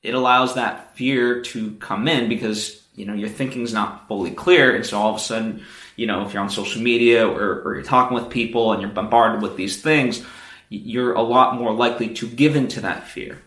it 0.07 0.13
allows 0.13 0.55
that 0.55 0.95
fear 0.95 1.41
to 1.41 1.71
come 1.75 2.07
in 2.07 2.29
because 2.29 2.81
you 2.95 3.05
know 3.05 3.13
your 3.13 3.29
thinking's 3.29 3.73
not 3.73 4.07
fully 4.07 4.31
clear, 4.31 4.75
and 4.75 4.85
so 4.85 4.97
all 4.97 5.11
of 5.11 5.17
a 5.17 5.19
sudden, 5.19 5.63
you 5.95 6.07
know, 6.07 6.25
if 6.25 6.33
you're 6.33 6.41
on 6.41 6.49
social 6.49 6.81
media 6.81 7.27
or, 7.27 7.61
or 7.63 7.75
you're 7.75 7.83
talking 7.83 8.15
with 8.15 8.29
people 8.29 8.71
and 8.71 8.81
you're 8.81 8.91
bombarded 8.91 9.41
with 9.41 9.57
these 9.57 9.81
things, 9.81 10.25
you're 10.69 11.13
a 11.13 11.21
lot 11.21 11.55
more 11.55 11.73
likely 11.73 12.13
to 12.15 12.27
give 12.27 12.55
into 12.55 12.81
that 12.81 13.07
fear. 13.07 13.41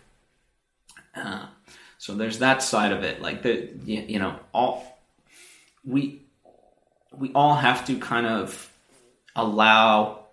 Uh, 1.15 1.45
so 1.97 2.13
there's 2.13 2.39
that 2.39 2.63
side 2.63 2.91
of 2.91 3.03
it. 3.03 3.21
Like 3.21 3.41
the 3.41 3.69
you 3.85 4.19
know 4.19 4.35
all 4.53 4.99
we 5.83 6.21
we 7.17 7.31
all 7.33 7.55
have 7.55 7.85
to 7.87 7.97
kind 7.97 8.27
of 8.27 8.71
allow 9.35 10.25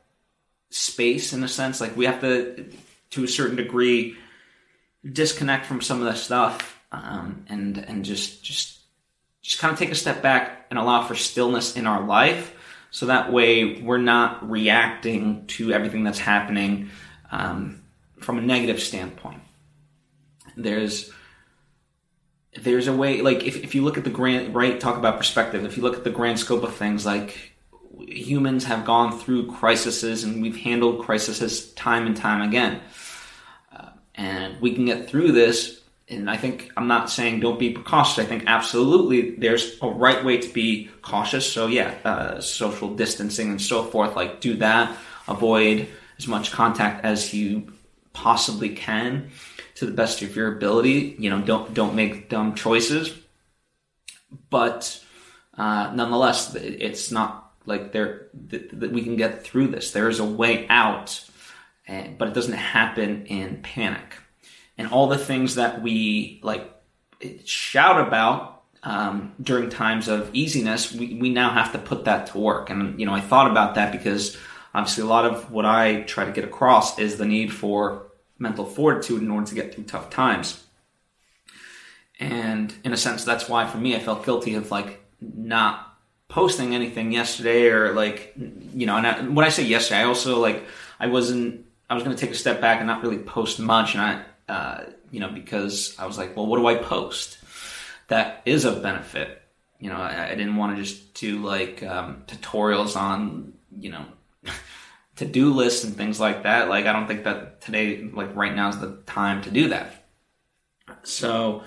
space 0.70 1.32
in 1.32 1.42
a 1.42 1.48
sense. 1.48 1.80
Like 1.80 1.96
we 1.96 2.06
have 2.06 2.20
to, 2.20 2.66
to 3.10 3.24
a 3.24 3.28
certain 3.28 3.56
degree, 3.56 4.16
disconnect 5.10 5.66
from 5.66 5.80
some 5.80 6.00
of 6.00 6.06
the 6.06 6.14
stuff 6.14 6.80
um, 6.92 7.44
and 7.48 7.78
and 7.78 8.04
just 8.04 8.42
just 8.42 8.80
just 9.42 9.60
kind 9.60 9.72
of 9.72 9.78
take 9.78 9.90
a 9.90 9.94
step 9.94 10.22
back 10.22 10.66
and 10.70 10.78
allow 10.78 11.06
for 11.06 11.14
stillness 11.14 11.76
in 11.76 11.86
our 11.86 12.04
life, 12.04 12.54
so 12.90 13.06
that 13.06 13.32
way 13.32 13.80
we're 13.80 13.98
not 13.98 14.48
reacting 14.48 15.46
to 15.46 15.72
everything 15.72 16.04
that's 16.04 16.18
happening 16.18 16.90
um, 17.30 17.82
from 18.18 18.38
a 18.38 18.42
negative 18.42 18.80
standpoint. 18.80 19.40
There's 20.56 21.10
there's 22.60 22.88
a 22.88 22.92
way 22.92 23.20
like 23.20 23.44
if, 23.44 23.62
if 23.62 23.74
you 23.74 23.82
look 23.82 23.98
at 23.98 24.04
the 24.04 24.10
grand 24.10 24.54
right 24.54 24.80
talk 24.80 24.96
about 24.96 25.16
perspective 25.18 25.64
if 25.64 25.76
you 25.76 25.82
look 25.82 25.96
at 25.96 26.02
the 26.02 26.10
grand 26.10 26.40
scope 26.40 26.64
of 26.64 26.74
things 26.74 27.06
like 27.06 27.52
humans 28.06 28.64
have 28.64 28.84
gone 28.84 29.18
through 29.18 29.50
crises 29.52 30.24
and 30.24 30.42
we've 30.42 30.56
handled 30.56 31.04
crises 31.04 31.72
time 31.74 32.06
and 32.06 32.16
time 32.16 32.42
again. 32.42 32.80
And 34.18 34.60
we 34.60 34.74
can 34.74 34.84
get 34.84 35.08
through 35.08 35.32
this. 35.32 35.80
And 36.10 36.28
I 36.28 36.36
think 36.36 36.70
I'm 36.76 36.88
not 36.88 37.08
saying 37.08 37.40
don't 37.40 37.58
be 37.58 37.72
cautious. 37.72 38.18
I 38.18 38.26
think 38.26 38.44
absolutely 38.46 39.36
there's 39.36 39.78
a 39.80 39.88
right 39.88 40.22
way 40.22 40.38
to 40.38 40.52
be 40.52 40.90
cautious. 41.00 41.50
So 41.50 41.66
yeah, 41.68 41.94
uh, 42.04 42.40
social 42.40 42.94
distancing 42.94 43.48
and 43.48 43.62
so 43.62 43.84
forth. 43.84 44.16
Like 44.16 44.40
do 44.40 44.56
that. 44.56 44.94
Avoid 45.26 45.88
as 46.18 46.26
much 46.26 46.52
contact 46.52 47.04
as 47.04 47.32
you 47.32 47.72
possibly 48.12 48.70
can 48.70 49.30
to 49.76 49.86
the 49.86 49.92
best 49.92 50.22
of 50.22 50.34
your 50.34 50.56
ability. 50.56 51.14
You 51.18 51.30
know, 51.30 51.40
don't 51.40 51.72
don't 51.72 51.94
make 51.94 52.28
dumb 52.28 52.54
choices. 52.54 53.14
But 54.50 55.02
uh, 55.56 55.92
nonetheless, 55.94 56.54
it's 56.54 57.10
not 57.10 57.52
like 57.66 57.92
there 57.92 58.28
that 58.48 58.80
th- 58.80 58.92
we 58.92 59.02
can 59.02 59.16
get 59.16 59.44
through 59.44 59.68
this. 59.68 59.92
There 59.92 60.08
is 60.08 60.20
a 60.20 60.24
way 60.24 60.66
out, 60.68 61.22
and, 61.88 62.18
but 62.18 62.28
it 62.28 62.34
doesn't 62.34 62.52
happen 62.52 63.26
in 63.26 63.62
panic. 63.62 64.14
And 64.76 64.88
all 64.88 65.08
the 65.08 65.18
things 65.18 65.56
that 65.56 65.82
we 65.82 66.38
like 66.44 66.70
shout 67.44 68.06
about 68.06 68.62
um, 68.84 69.34
during 69.42 69.70
times 69.70 70.06
of 70.06 70.30
easiness, 70.32 70.92
we, 70.92 71.14
we 71.14 71.30
now 71.30 71.50
have 71.50 71.72
to 71.72 71.78
put 71.78 72.04
that 72.04 72.28
to 72.28 72.38
work. 72.38 72.70
And, 72.70 73.00
you 73.00 73.06
know, 73.06 73.14
I 73.14 73.20
thought 73.20 73.50
about 73.50 73.74
that 73.74 73.90
because 73.90 74.36
obviously 74.72 75.02
a 75.02 75.06
lot 75.06 75.24
of 75.24 75.50
what 75.50 75.64
I 75.64 76.02
try 76.02 76.26
to 76.26 76.32
get 76.32 76.44
across 76.44 76.98
is 76.98 77.16
the 77.16 77.26
need 77.26 77.52
for 77.52 78.06
mental 78.38 78.64
fortitude 78.64 79.22
in 79.22 79.30
order 79.30 79.46
to 79.46 79.54
get 79.54 79.74
through 79.74 79.84
tough 79.84 80.10
times. 80.10 80.62
And 82.20 82.72
in 82.84 82.92
a 82.92 82.96
sense, 82.96 83.24
that's 83.24 83.48
why 83.48 83.66
for 83.66 83.78
me, 83.78 83.96
I 83.96 84.00
felt 84.00 84.24
guilty 84.24 84.54
of 84.54 84.70
like 84.70 85.00
not 85.20 85.96
posting 86.28 86.74
anything 86.74 87.10
yesterday 87.10 87.68
or 87.68 87.94
like, 87.94 88.34
you 88.36 88.86
know, 88.86 88.96
and 88.96 89.06
I, 89.06 89.22
when 89.22 89.44
I 89.44 89.48
say 89.48 89.64
yesterday, 89.64 90.00
I 90.00 90.04
also 90.04 90.38
like, 90.38 90.64
I 91.00 91.06
wasn't, 91.06 91.64
I 91.90 91.94
was 91.94 92.02
going 92.02 92.14
to 92.14 92.20
take 92.20 92.34
a 92.34 92.38
step 92.38 92.60
back 92.60 92.78
and 92.78 92.86
not 92.86 93.02
really 93.02 93.18
post 93.18 93.58
much. 93.58 93.94
And 93.94 94.02
I, 94.02 94.52
uh, 94.52 94.84
you 95.10 95.20
know, 95.20 95.30
because 95.30 95.96
I 95.98 96.06
was 96.06 96.18
like, 96.18 96.36
well, 96.36 96.46
what 96.46 96.58
do 96.58 96.66
I 96.66 96.76
post 96.76 97.38
that 98.08 98.42
is 98.44 98.64
a 98.64 98.72
benefit? 98.72 99.42
You 99.78 99.90
know, 99.90 99.96
I, 99.96 100.30
I 100.30 100.34
didn't 100.34 100.56
want 100.56 100.76
to 100.76 100.82
just 100.82 101.14
do 101.14 101.44
like 101.44 101.82
um, 101.82 102.24
tutorials 102.26 102.96
on, 102.96 103.54
you 103.78 103.90
know, 103.90 104.04
to 105.16 105.24
do 105.24 105.52
lists 105.52 105.84
and 105.84 105.96
things 105.96 106.20
like 106.20 106.42
that. 106.42 106.68
Like, 106.68 106.86
I 106.86 106.92
don't 106.92 107.06
think 107.06 107.24
that 107.24 107.60
today, 107.60 108.02
like 108.12 108.34
right 108.36 108.54
now, 108.54 108.68
is 108.68 108.78
the 108.78 108.98
time 109.06 109.42
to 109.42 109.50
do 109.50 109.68
that. 109.68 110.04
So, 111.04 111.62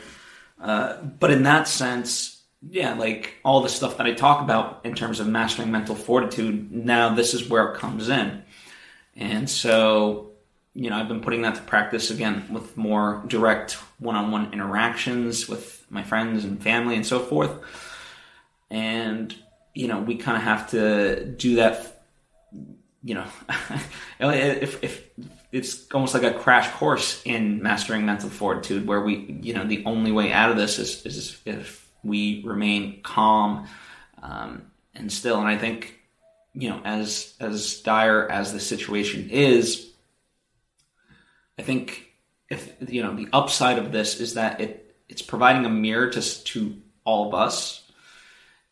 uh, 0.60 1.02
but 1.02 1.32
in 1.32 1.44
that 1.44 1.68
sense, 1.68 2.44
yeah, 2.70 2.94
like 2.94 3.36
all 3.44 3.62
the 3.62 3.70
stuff 3.70 3.98
that 3.98 4.06
I 4.06 4.14
talk 4.14 4.42
about 4.42 4.82
in 4.84 4.94
terms 4.94 5.20
of 5.20 5.28
mastering 5.28 5.72
mental 5.72 5.96
fortitude, 5.96 6.72
now 6.72 7.14
this 7.16 7.34
is 7.34 7.50
where 7.50 7.72
it 7.72 7.80
comes 7.80 8.10
in. 8.10 8.44
And 9.16 9.50
so 9.50 10.32
you 10.74 10.90
know, 10.90 10.98
I've 10.98 11.08
been 11.08 11.22
putting 11.22 11.42
that 11.42 11.56
to 11.56 11.62
practice 11.62 12.12
again 12.12 12.46
with 12.50 12.78
more 12.78 13.24
direct 13.28 13.74
one-on-one 14.00 14.54
interactions 14.54 15.50
with 15.50 15.86
my 15.90 16.04
friends 16.04 16.46
and 16.46 16.62
family 16.64 16.96
and 16.96 17.06
so 17.06 17.20
forth. 17.20 17.52
And 18.70 19.36
you 19.74 19.88
know, 19.88 20.00
we 20.00 20.16
kind 20.16 20.38
of 20.38 20.44
have 20.44 20.72
to 20.72 21.26
do 21.26 21.56
that. 21.58 22.04
You 23.04 23.16
know, 23.16 23.26
if 24.20 24.84
if 24.84 25.10
it's 25.52 25.92
almost 25.92 26.14
like 26.14 26.24
a 26.24 26.34
crash 26.34 26.70
course 26.72 27.22
in 27.26 27.62
mastering 27.62 28.06
mental 28.06 28.30
fortitude, 28.30 28.88
where 28.88 29.02
we, 29.02 29.40
you 29.42 29.54
know, 29.54 29.66
the 29.66 29.84
only 29.86 30.12
way 30.12 30.32
out 30.32 30.52
of 30.52 30.58
this 30.58 30.80
is 30.80 31.06
is 31.06 31.42
if 31.46 31.90
we 32.04 32.44
remain 32.46 33.02
calm 33.02 33.68
um, 34.22 34.72
and 34.96 35.12
still. 35.12 35.40
And 35.40 35.48
I 35.48 35.58
think, 35.58 36.00
you 36.54 36.70
know, 36.70 36.82
as 36.84 37.34
as 37.40 37.82
dire 37.82 38.30
as 38.30 38.54
the 38.54 38.60
situation 38.60 39.30
is 39.30 39.92
I 41.62 41.64
think 41.64 42.12
if 42.50 42.74
you 42.90 43.04
know 43.04 43.16
the 43.16 43.28
upside 43.32 43.78
of 43.78 43.92
this 43.92 44.20
is 44.20 44.34
that 44.34 44.60
it 44.60 44.96
it's 45.08 45.22
providing 45.22 45.66
a 45.66 45.70
mirror 45.70 46.10
to 46.10 46.44
to 46.46 46.82
all 47.04 47.28
of 47.28 47.36
us, 47.36 47.84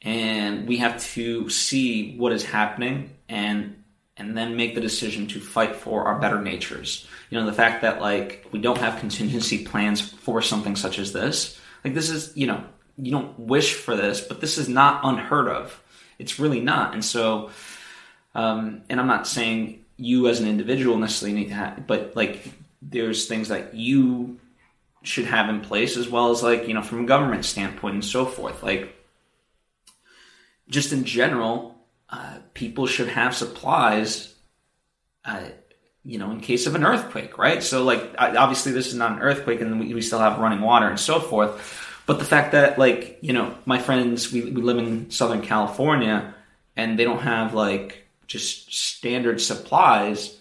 and 0.02 0.68
we 0.68 0.78
have 0.78 1.00
to 1.14 1.50
see 1.50 2.18
what 2.18 2.32
is 2.32 2.44
happening 2.44 3.12
and 3.30 3.84
and 4.18 4.36
then 4.36 4.58
make 4.58 4.74
the 4.74 4.82
decision 4.82 5.28
to 5.28 5.40
fight 5.40 5.76
for 5.76 6.06
our 6.06 6.20
better 6.20 6.42
natures. 6.42 7.08
You 7.30 7.40
know, 7.40 7.46
the 7.46 7.54
fact 7.54 7.84
that 7.84 8.02
like 8.02 8.48
we 8.52 8.60
don't 8.60 8.80
have 8.80 9.00
contingency 9.00 9.64
plans 9.66 10.02
for 10.02 10.42
something 10.42 10.76
such 10.76 10.98
as 10.98 11.14
this. 11.14 11.60
Like 11.86 11.94
this 11.94 12.10
is, 12.10 12.36
you 12.36 12.48
know, 12.48 12.64
you 12.98 13.12
don't 13.12 13.38
wish 13.40 13.76
for 13.76 13.96
this, 13.96 14.20
but 14.20 14.42
this 14.42 14.58
is 14.58 14.68
not 14.68 15.02
unheard 15.04 15.48
of. 15.48 15.82
It's 16.20 16.40
really 16.40 16.60
not. 16.60 16.94
And 16.94 17.04
so 17.04 17.50
um 18.36 18.84
and 18.90 19.00
I'm 19.00 19.08
not 19.08 19.28
saying 19.28 19.84
you 19.98 20.28
as 20.28 20.40
an 20.40 20.48
individual 20.48 20.98
necessarily 20.98 21.38
need 21.38 21.50
to 21.50 21.56
have 21.56 21.88
but 21.88 22.16
like 22.16 22.52
there's 22.82 23.28
things 23.28 23.50
that 23.50 23.74
you 23.74 24.40
should 25.04 25.26
have 25.26 25.50
in 25.50 25.62
place 25.62 25.98
as 25.98 26.10
well 26.10 26.32
as 26.32 26.44
like 26.44 26.68
you 26.68 26.74
know 26.74 26.82
from 26.82 27.04
a 27.04 27.08
government 27.08 27.46
standpoint 27.46 27.96
and 27.96 28.06
so 28.06 28.26
forth 28.26 28.64
like 28.64 28.96
just 30.70 30.94
in 30.94 31.04
general 31.04 31.76
uh, 32.10 32.38
people 32.54 32.88
should 32.88 33.08
have 33.08 33.36
supplies 33.36 34.34
uh, 35.26 35.44
you 36.04 36.18
know 36.18 36.32
in 36.32 36.40
case 36.40 36.68
of 36.68 36.76
an 36.76 36.86
earthquake 36.86 37.38
right 37.38 37.64
so 37.64 37.84
like 37.84 38.16
obviously 38.18 38.72
this 38.72 38.88
is 38.88 38.96
not 38.96 39.12
an 39.12 39.20
earthquake 39.20 39.62
and 39.62 39.80
we, 39.80 39.94
we 39.94 40.02
still 40.02 40.20
have 40.20 40.40
running 40.40 40.62
water 40.62 40.88
and 40.88 41.00
so 41.00 41.20
forth 41.20 41.89
but 42.10 42.20
the 42.20 42.26
fact 42.26 42.52
that 42.52 42.78
like 42.78 43.20
you 43.22 43.34
know 43.34 43.56
my 43.66 43.80
friends 43.80 44.32
we, 44.34 44.42
we 44.42 44.62
live 44.70 44.80
in 44.80 45.10
southern 45.12 45.42
california 45.42 46.34
and 46.76 46.98
they 46.98 47.04
don't 47.04 47.22
have 47.22 47.54
like 47.54 48.04
just 48.30 48.74
standard 48.74 49.42
supplies 49.42 50.38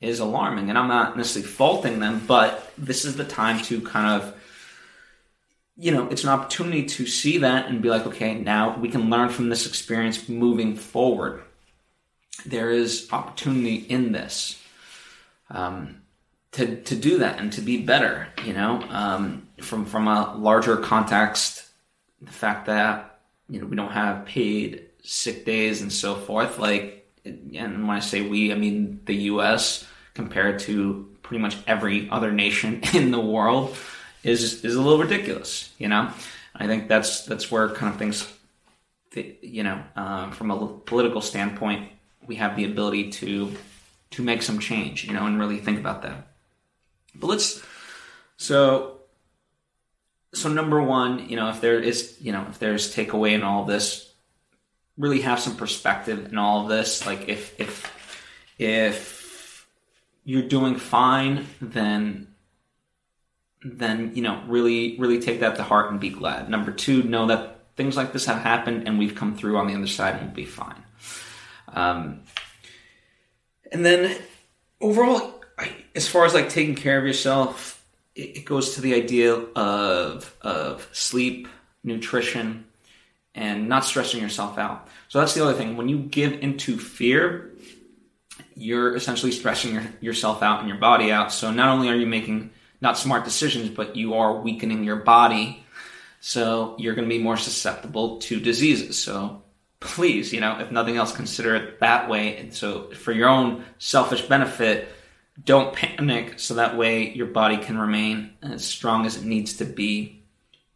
is 0.00 0.20
alarming. 0.20 0.68
And 0.68 0.78
I'm 0.78 0.88
not 0.88 1.16
necessarily 1.16 1.50
faulting 1.50 2.00
them, 2.00 2.22
but 2.26 2.72
this 2.76 3.04
is 3.04 3.16
the 3.16 3.24
time 3.24 3.62
to 3.64 3.80
kind 3.80 4.22
of, 4.22 4.34
you 5.76 5.92
know, 5.92 6.08
it's 6.08 6.24
an 6.24 6.30
opportunity 6.30 6.86
to 6.86 7.06
see 7.06 7.38
that 7.38 7.66
and 7.66 7.82
be 7.82 7.90
like, 7.90 8.06
okay, 8.06 8.34
now 8.34 8.76
we 8.78 8.88
can 8.88 9.10
learn 9.10 9.28
from 9.28 9.48
this 9.48 9.66
experience 9.66 10.28
moving 10.28 10.76
forward. 10.76 11.42
There 12.44 12.70
is 12.70 13.08
opportunity 13.12 13.76
in 13.76 14.12
this. 14.12 14.60
Um, 15.50 16.02
to, 16.56 16.82
to 16.82 16.96
do 16.96 17.18
that 17.18 17.38
and 17.38 17.52
to 17.52 17.60
be 17.60 17.82
better, 17.82 18.28
you 18.44 18.54
know, 18.54 18.82
um, 18.88 19.46
from 19.60 19.84
from 19.84 20.08
a 20.08 20.34
larger 20.36 20.78
context, 20.78 21.68
the 22.22 22.32
fact 22.32 22.66
that 22.66 23.20
you 23.48 23.60
know 23.60 23.66
we 23.66 23.76
don't 23.76 23.92
have 23.92 24.24
paid 24.24 24.86
sick 25.02 25.44
days 25.44 25.82
and 25.82 25.92
so 25.92 26.14
forth, 26.14 26.58
like 26.58 27.06
and 27.26 27.86
when 27.86 27.96
I 27.96 28.00
say 28.00 28.22
we, 28.22 28.52
I 28.52 28.56
mean 28.56 29.00
the 29.04 29.14
U.S. 29.32 29.86
compared 30.14 30.60
to 30.60 31.06
pretty 31.22 31.42
much 31.42 31.58
every 31.66 32.08
other 32.08 32.32
nation 32.32 32.80
in 32.94 33.10
the 33.10 33.20
world 33.20 33.76
is 34.22 34.64
is 34.64 34.76
a 34.76 34.80
little 34.80 34.98
ridiculous. 34.98 35.70
You 35.76 35.88
know, 35.88 36.10
I 36.54 36.66
think 36.66 36.88
that's 36.88 37.26
that's 37.26 37.50
where 37.50 37.68
kind 37.68 37.92
of 37.92 37.98
things, 37.98 38.32
you 39.42 39.62
know, 39.62 39.82
uh, 39.94 40.30
from 40.30 40.50
a 40.50 40.66
political 40.86 41.20
standpoint, 41.20 41.90
we 42.26 42.36
have 42.36 42.56
the 42.56 42.64
ability 42.64 43.10
to 43.10 43.52
to 44.12 44.22
make 44.22 44.40
some 44.40 44.58
change. 44.58 45.04
You 45.04 45.12
know, 45.12 45.26
and 45.26 45.38
really 45.38 45.58
think 45.58 45.78
about 45.78 46.00
that. 46.00 46.28
But 47.20 47.28
let's 47.28 47.62
so. 48.36 48.92
So 50.34 50.50
number 50.50 50.82
one, 50.82 51.30
you 51.30 51.36
know, 51.36 51.48
if 51.48 51.62
there 51.62 51.80
is, 51.80 52.18
you 52.20 52.30
know, 52.30 52.44
if 52.50 52.58
there's 52.58 52.94
takeaway 52.94 53.32
in 53.32 53.42
all 53.42 53.64
this, 53.64 54.12
really 54.98 55.22
have 55.22 55.40
some 55.40 55.56
perspective 55.56 56.26
in 56.30 56.38
all 56.38 56.62
of 56.62 56.68
this. 56.68 57.06
Like 57.06 57.28
if 57.28 57.58
if 57.58 57.92
if 58.58 59.66
you're 60.24 60.48
doing 60.48 60.76
fine, 60.76 61.46
then 61.60 62.28
then 63.62 64.12
you 64.14 64.22
know 64.22 64.42
really 64.46 64.98
really 64.98 65.20
take 65.20 65.40
that 65.40 65.56
to 65.56 65.62
heart 65.62 65.90
and 65.90 66.00
be 66.00 66.10
glad. 66.10 66.48
Number 66.48 66.72
two, 66.72 67.02
know 67.02 67.26
that 67.26 67.56
things 67.76 67.96
like 67.96 68.12
this 68.12 68.26
have 68.26 68.42
happened 68.42 68.86
and 68.86 68.98
we've 68.98 69.14
come 69.14 69.36
through 69.36 69.58
on 69.58 69.66
the 69.66 69.74
other 69.74 69.86
side 69.86 70.14
and 70.14 70.26
we'll 70.26 70.34
be 70.34 70.44
fine. 70.44 70.82
Um, 71.68 72.22
and 73.70 73.84
then 73.84 74.16
overall, 74.80 75.35
as 75.96 76.06
far 76.06 76.24
as 76.24 76.34
like 76.34 76.50
taking 76.50 76.74
care 76.74 76.98
of 76.98 77.06
yourself, 77.06 77.84
it, 78.14 78.38
it 78.38 78.44
goes 78.44 78.74
to 78.74 78.80
the 78.80 78.94
idea 78.94 79.34
of 79.34 80.32
of 80.42 80.88
sleep, 80.92 81.48
nutrition, 81.82 82.66
and 83.34 83.68
not 83.68 83.84
stressing 83.84 84.20
yourself 84.20 84.58
out. 84.58 84.88
So 85.08 85.18
that's 85.18 85.34
the 85.34 85.42
other 85.42 85.54
thing. 85.54 85.76
When 85.76 85.88
you 85.88 85.98
give 85.98 86.34
into 86.34 86.78
fear, 86.78 87.50
you're 88.54 88.94
essentially 88.94 89.32
stressing 89.32 89.74
your, 89.74 89.84
yourself 90.00 90.42
out 90.42 90.60
and 90.60 90.68
your 90.68 90.78
body 90.78 91.10
out. 91.10 91.32
So 91.32 91.50
not 91.50 91.68
only 91.70 91.88
are 91.88 91.94
you 91.94 92.06
making 92.06 92.50
not 92.80 92.98
smart 92.98 93.24
decisions, 93.24 93.70
but 93.70 93.96
you 93.96 94.14
are 94.14 94.40
weakening 94.40 94.84
your 94.84 94.96
body. 94.96 95.64
So 96.20 96.74
you're 96.78 96.94
going 96.94 97.08
to 97.08 97.14
be 97.14 97.22
more 97.22 97.36
susceptible 97.36 98.18
to 98.20 98.40
diseases. 98.40 99.00
So 99.00 99.42
please, 99.80 100.32
you 100.32 100.40
know, 100.40 100.58
if 100.58 100.70
nothing 100.70 100.96
else, 100.96 101.14
consider 101.14 101.54
it 101.54 101.80
that 101.80 102.08
way. 102.08 102.36
And 102.36 102.52
so 102.52 102.90
for 102.90 103.12
your 103.12 103.28
own 103.28 103.64
selfish 103.78 104.22
benefit, 104.22 104.88
don't 105.44 105.74
panic 105.74 106.38
so 106.38 106.54
that 106.54 106.76
way 106.76 107.12
your 107.12 107.26
body 107.26 107.58
can 107.58 107.78
remain 107.78 108.32
as 108.42 108.64
strong 108.64 109.04
as 109.06 109.16
it 109.16 109.24
needs 109.24 109.58
to 109.58 109.64
be 109.64 110.22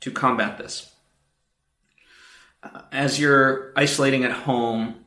to 0.00 0.10
combat 0.10 0.58
this 0.58 0.90
as 2.92 3.18
you're 3.18 3.72
isolating 3.76 4.24
at 4.24 4.32
home, 4.32 5.04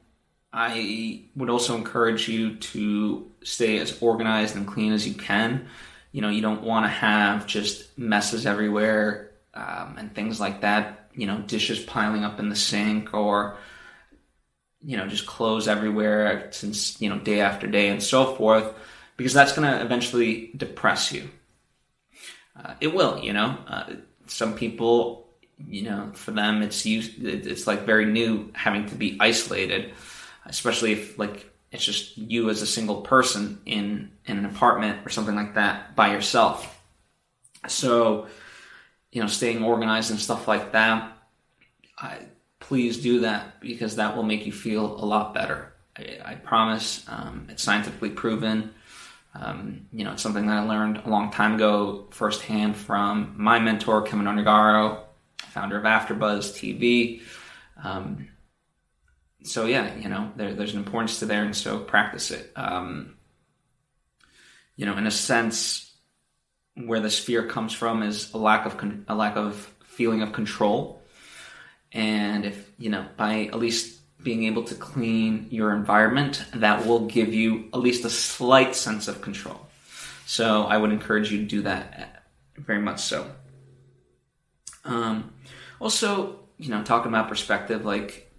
I 0.52 1.24
would 1.36 1.50
also 1.50 1.76
encourage 1.76 2.28
you 2.28 2.56
to 2.56 3.32
stay 3.44 3.80
as 3.80 4.02
organized 4.02 4.56
and 4.56 4.68
clean 4.68 4.94
as 4.94 5.08
you 5.08 5.14
can. 5.14 5.68
You 6.12 6.22
know, 6.22 6.30
you 6.30 6.42
don't 6.42 6.64
want 6.64 6.86
to 6.86 6.90
have 6.90 7.48
just 7.48 7.98
messes 7.98 8.46
everywhere 8.46 9.32
um, 9.54 9.96
and 9.98 10.14
things 10.14 10.40
like 10.40 10.62
that. 10.62 11.10
You 11.16 11.28
know, 11.28 11.40
dishes 11.40 11.80
piling 11.80 12.24
up 12.24 12.40
in 12.40 12.50
the 12.50 12.56
sink 12.56 13.14
or, 13.14 13.58
you 14.82 14.98
know, 14.98 15.08
just 15.08 15.26
clothes 15.26 15.68
everywhere 15.68 16.52
since, 16.52 17.00
you 17.02 17.10
know, 17.10 17.20
day 17.20 17.42
after 17.42 17.68
day 17.68 17.90
and 17.90 18.02
so 18.02 18.36
forth, 18.36 18.74
because 19.18 19.34
that's 19.34 19.54
going 19.54 19.70
to 19.70 19.84
eventually 19.84 20.52
depress 20.56 21.12
you. 21.12 21.30
Uh, 22.56 22.74
it 22.82 22.94
will, 22.94 23.20
you 23.20 23.34
know. 23.34 23.58
Uh, 23.68 23.94
some 24.28 24.56
people 24.56 25.24
you 25.68 25.84
know, 25.84 26.12
for 26.14 26.32
them, 26.32 26.62
it's 26.62 26.86
used, 26.86 27.24
it's 27.24 27.68
like 27.68 27.82
very 27.82 28.06
new 28.06 28.52
having 28.54 28.88
to 28.88 28.96
be 28.96 29.18
isolated, 29.20 29.94
especially 30.46 30.94
if 30.94 31.18
like 31.18 31.50
it's 31.72 31.86
just 31.86 32.18
you 32.18 32.50
as 32.50 32.62
a 32.62 32.68
single 32.68 33.02
person 33.02 33.62
in 33.66 34.12
in 34.26 34.38
an 34.38 34.46
apartment 34.46 35.06
or 35.06 35.10
something 35.10 35.36
like 35.36 35.56
that 35.56 35.96
by 35.96 36.12
yourself. 36.12 36.82
So 37.68 38.28
you 39.12 39.22
know, 39.22 39.28
staying 39.28 39.64
organized 39.64 40.12
and 40.12 40.20
stuff 40.20 40.48
like 40.48 40.72
that, 40.72 41.16
I, 42.00 42.20
please 42.60 42.98
do 42.98 43.22
that 43.22 43.60
because 43.62 43.98
that 43.98 44.16
will 44.16 44.24
make 44.24 44.46
you 44.46 44.52
feel 44.52 44.86
a 44.86 45.06
lot 45.06 45.34
better. 45.34 45.72
I, 45.96 46.18
I 46.26 46.36
promise. 46.36 47.06
Um, 47.08 47.48
it's 47.50 47.62
scientifically 47.62 48.10
proven. 48.10 48.74
Um, 49.36 49.88
you 49.92 50.04
know, 50.04 50.16
something 50.16 50.46
that 50.48 50.58
I 50.58 50.64
learned 50.64 51.02
a 51.06 51.10
long 51.10 51.32
time 51.32 51.56
ago 51.56 52.08
firsthand 52.12 52.76
from 52.76 53.34
my 53.38 53.60
mentor, 53.60 54.04
Keven 54.04 54.26
Undergaro, 54.26 55.00
founder 55.38 55.78
of 55.78 55.84
AfterBuzz 55.84 56.54
TV. 56.54 57.22
Um, 57.84 58.28
so 59.44 59.66
yeah, 59.66 59.96
you 59.96 60.08
know, 60.08 60.32
there, 60.36 60.54
there's 60.54 60.74
an 60.74 60.80
importance 60.80 61.20
to 61.20 61.26
there, 61.26 61.44
and 61.44 61.56
so 61.56 61.80
practice 61.80 62.32
it. 62.32 62.52
Um, 62.56 63.16
you 64.76 64.86
know, 64.86 64.98
in 64.98 65.08
a 65.08 65.12
sense, 65.12 65.92
where 66.76 67.00
this 67.00 67.20
fear 67.20 67.48
comes 67.48 67.74
from 67.74 68.04
is 68.04 68.34
a 68.34 68.38
lack 68.38 68.66
of 68.66 68.78
con- 68.78 69.06
a 69.08 69.16
lack 69.16 69.36
of 69.36 69.56
feeling 69.86 70.22
of 70.22 70.32
control, 70.32 71.02
and 71.92 72.46
if 72.46 72.72
you 72.78 72.90
know, 72.90 73.06
by 73.18 73.46
at 73.46 73.60
least 73.60 74.00
being 74.24 74.44
able 74.46 74.64
to 74.64 74.76
clean 74.76 75.48
your 75.50 75.74
environment, 75.74 76.46
that 76.54 76.86
will 76.86 77.08
give 77.08 77.34
you 77.34 77.70
at 77.74 77.80
least 77.80 78.06
a 78.06 78.10
slight 78.10 78.76
sense 78.76 79.08
of 79.08 79.22
control. 79.22 79.68
So 80.26 80.64
I 80.64 80.78
would 80.78 80.92
encourage 80.92 81.32
you 81.32 81.40
to 81.40 81.46
do 81.46 81.62
that 81.64 82.24
very 82.58 82.80
much 82.80 83.02
so. 83.02 83.30
Um, 84.86 85.34
also, 85.80 86.40
you 86.58 86.70
know, 86.70 86.84
talking 86.84 87.10
about 87.10 87.28
perspective, 87.28 87.86
like 87.86 88.32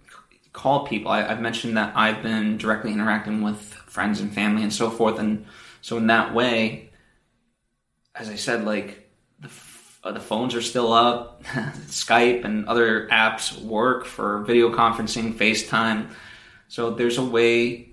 call 0.53 0.87
people. 0.87 1.11
I, 1.11 1.21
have 1.21 1.41
mentioned 1.41 1.77
that 1.77 1.93
I've 1.95 2.23
been 2.23 2.57
directly 2.57 2.91
interacting 2.91 3.41
with 3.41 3.61
friends 3.61 4.21
and 4.21 4.33
family 4.33 4.63
and 4.63 4.73
so 4.73 4.89
forth, 4.89 5.19
and 5.19 5.45
so 5.81 5.97
in 5.97 6.07
that 6.07 6.33
way, 6.33 6.91
as 8.15 8.29
I 8.29 8.35
said, 8.35 8.65
like 8.65 9.11
the 9.39 9.49
uh, 10.05 10.11
the 10.11 10.19
phones 10.19 10.53
are 10.53 10.61
still 10.61 10.93
up, 10.93 11.43
Skype 11.87 12.45
and 12.45 12.67
other 12.67 13.07
apps 13.07 13.59
work 13.59 14.05
for 14.05 14.43
video 14.43 14.71
conferencing, 14.71 15.33
FaceTime. 15.33 16.11
So 16.67 16.91
there's 16.91 17.17
a 17.17 17.23
way. 17.23 17.89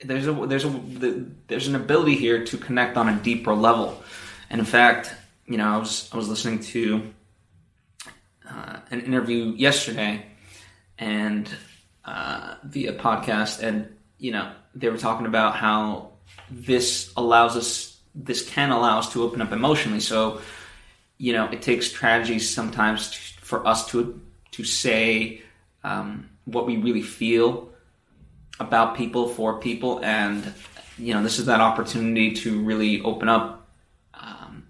There's 0.00 0.28
a 0.28 0.32
there's 0.32 0.64
a 0.64 1.24
there's 1.48 1.66
an 1.66 1.74
ability 1.74 2.14
here 2.14 2.44
to 2.44 2.56
connect 2.56 2.96
on 2.96 3.08
a 3.08 3.16
deeper 3.16 3.54
level, 3.54 4.02
and 4.50 4.60
in 4.60 4.66
fact, 4.66 5.12
you 5.46 5.56
know, 5.56 5.66
I 5.66 5.76
was 5.78 6.08
I 6.12 6.16
was 6.16 6.28
listening 6.28 6.60
to 6.60 7.12
uh, 8.48 8.76
an 8.90 9.00
interview 9.00 9.54
yesterday, 9.56 10.26
and 10.98 11.50
uh, 12.04 12.56
via 12.64 12.92
podcast, 12.92 13.62
and 13.62 13.88
you 14.18 14.32
know 14.32 14.52
they 14.74 14.90
were 14.90 14.98
talking 14.98 15.26
about 15.26 15.56
how 15.56 16.12
this 16.50 17.12
allows 17.16 17.56
us, 17.56 17.98
this 18.14 18.48
can 18.48 18.70
allow 18.70 18.98
us 18.98 19.12
to 19.14 19.22
open 19.22 19.40
up 19.40 19.52
emotionally. 19.52 20.00
So, 20.00 20.40
you 21.18 21.32
know, 21.32 21.46
it 21.46 21.62
takes 21.62 21.90
tragedies 21.90 22.52
sometimes 22.52 23.10
to, 23.10 23.18
for 23.44 23.66
us 23.66 23.88
to 23.90 24.20
to 24.52 24.64
say 24.64 25.42
um, 25.84 26.28
what 26.44 26.66
we 26.66 26.76
really 26.76 27.02
feel 27.02 27.70
about 28.58 28.96
people 28.96 29.28
for 29.28 29.60
people, 29.60 30.04
and 30.04 30.52
you 30.98 31.14
know, 31.14 31.22
this 31.22 31.38
is 31.38 31.46
that 31.46 31.60
opportunity 31.60 32.32
to 32.32 32.62
really 32.62 33.02
open 33.02 33.28
up 33.28 33.68
um, 34.14 34.66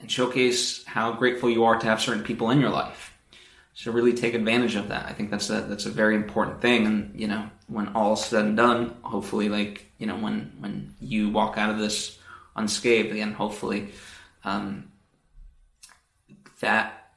and 0.00 0.10
showcase 0.10 0.84
how 0.84 1.12
grateful 1.12 1.50
you 1.50 1.64
are 1.64 1.78
to 1.78 1.86
have 1.86 2.00
certain 2.00 2.24
people 2.24 2.50
in 2.50 2.60
your 2.60 2.70
life 2.70 3.12
so 3.74 3.90
really 3.90 4.12
take 4.12 4.34
advantage 4.34 4.74
of 4.74 4.88
that. 4.88 5.06
I 5.06 5.12
think 5.12 5.30
that's 5.30 5.48
a 5.50 5.62
that's 5.62 5.86
a 5.86 5.90
very 5.90 6.14
important 6.14 6.60
thing. 6.60 6.86
And 6.86 7.18
you 7.18 7.26
know, 7.26 7.48
when 7.68 7.88
all's 7.88 8.26
said 8.26 8.44
and 8.44 8.56
done, 8.56 8.94
hopefully, 9.02 9.48
like 9.48 9.86
you 9.98 10.06
know, 10.06 10.16
when 10.16 10.52
when 10.58 10.94
you 11.00 11.30
walk 11.30 11.56
out 11.56 11.70
of 11.70 11.78
this 11.78 12.18
unscathed, 12.54 13.12
again, 13.12 13.32
hopefully, 13.32 13.88
um, 14.44 14.91
that 16.62 17.10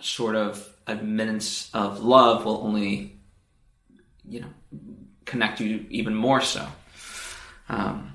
sort 0.00 0.36
of 0.36 0.68
admittance 0.86 1.70
of 1.72 2.00
love 2.00 2.44
will 2.44 2.58
only, 2.58 3.18
you 4.28 4.40
know, 4.40 4.48
connect 5.24 5.60
you 5.60 5.86
even 5.90 6.14
more 6.14 6.40
so. 6.40 6.66
Um, 7.68 8.14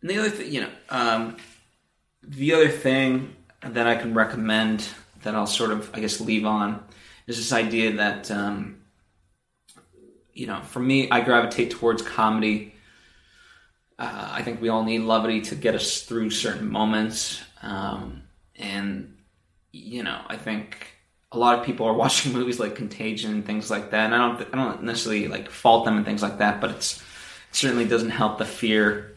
and 0.00 0.10
the 0.10 0.18
other 0.18 0.30
thing, 0.30 0.52
you 0.52 0.62
know, 0.62 0.70
um, 0.88 1.36
the 2.22 2.54
other 2.54 2.68
thing 2.68 3.36
that 3.62 3.86
I 3.86 3.96
can 3.96 4.14
recommend 4.14 4.88
that 5.22 5.34
I'll 5.34 5.46
sort 5.46 5.70
of, 5.70 5.90
I 5.94 6.00
guess, 6.00 6.20
leave 6.20 6.46
on 6.46 6.82
is 7.26 7.36
this 7.36 7.52
idea 7.52 7.96
that, 7.96 8.30
um, 8.30 8.80
you 10.32 10.46
know, 10.46 10.60
for 10.62 10.80
me, 10.80 11.10
I 11.10 11.20
gravitate 11.20 11.70
towards 11.72 12.02
comedy. 12.02 12.74
Uh, 13.98 14.30
I 14.32 14.42
think 14.42 14.62
we 14.62 14.70
all 14.70 14.84
need 14.84 15.00
levity 15.00 15.42
to 15.42 15.54
get 15.54 15.74
us 15.74 16.02
through 16.02 16.30
certain 16.30 16.70
moments. 16.70 17.42
Um, 17.62 18.22
and, 18.56 19.16
you 19.72 20.02
know, 20.02 20.20
I 20.26 20.36
think 20.36 20.86
a 21.32 21.38
lot 21.38 21.58
of 21.58 21.64
people 21.64 21.86
are 21.86 21.94
watching 22.04 22.32
movies 22.32 22.60
like 22.60 22.74
Contagion 22.74 23.32
and 23.32 23.46
things 23.46 23.70
like 23.70 23.90
that. 23.90 24.06
And 24.06 24.14
I 24.14 24.18
don't, 24.18 24.54
I 24.54 24.56
don't 24.56 24.82
necessarily 24.84 25.28
like 25.28 25.50
fault 25.50 25.84
them 25.84 25.96
and 25.96 26.06
things 26.06 26.22
like 26.22 26.38
that, 26.38 26.60
but 26.60 26.70
it's, 26.70 27.00
it 27.00 27.56
certainly 27.56 27.86
doesn't 27.86 28.10
help 28.10 28.38
the 28.38 28.44
fear 28.44 29.16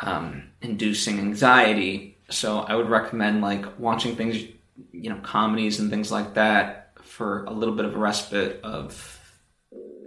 um, 0.00 0.44
inducing 0.60 1.18
anxiety. 1.18 2.16
So 2.30 2.60
I 2.60 2.74
would 2.74 2.88
recommend 2.88 3.42
like 3.42 3.78
watching 3.78 4.16
things 4.16 4.44
you 4.92 5.10
know 5.10 5.16
comedies 5.22 5.80
and 5.80 5.90
things 5.90 6.10
like 6.10 6.34
that 6.34 6.90
for 7.02 7.44
a 7.44 7.52
little 7.52 7.74
bit 7.74 7.84
of 7.84 7.94
a 7.94 7.98
respite 7.98 8.60
of 8.62 9.20